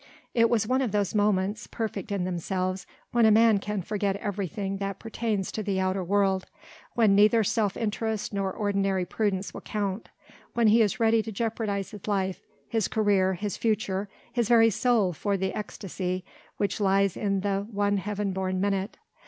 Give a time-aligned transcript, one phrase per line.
[0.33, 4.77] It was one of those moments perfect in themselves when a man can forget everything
[4.77, 6.47] that pertains to the outer world,
[6.95, 10.09] when neither self interest nor ordinary prudence will count,
[10.55, 15.13] when he is ready to jeopardize his life, his career, his future, his very soul
[15.13, 16.25] for the ecstasy
[16.57, 18.97] which lies in the one heaven born minute.